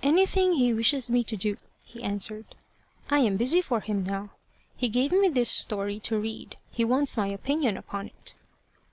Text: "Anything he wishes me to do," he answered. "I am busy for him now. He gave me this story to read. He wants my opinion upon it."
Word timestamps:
"Anything 0.00 0.52
he 0.52 0.72
wishes 0.72 1.10
me 1.10 1.24
to 1.24 1.36
do," 1.36 1.56
he 1.84 2.04
answered. 2.04 2.46
"I 3.10 3.18
am 3.18 3.36
busy 3.36 3.60
for 3.60 3.80
him 3.80 4.04
now. 4.04 4.30
He 4.76 4.88
gave 4.88 5.10
me 5.10 5.26
this 5.28 5.50
story 5.50 5.98
to 6.06 6.20
read. 6.20 6.54
He 6.70 6.84
wants 6.84 7.16
my 7.16 7.26
opinion 7.26 7.76
upon 7.76 8.06
it." 8.06 8.36